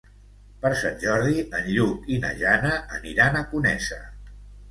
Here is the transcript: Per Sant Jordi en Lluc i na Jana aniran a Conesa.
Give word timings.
Per 0.61 0.69
Sant 0.83 0.95
Jordi 1.03 1.43
en 1.59 1.67
Lluc 1.75 2.09
i 2.15 2.17
na 2.25 2.33
Jana 2.41 2.71
aniran 2.97 3.37
a 3.43 3.47
Conesa. 3.53 4.01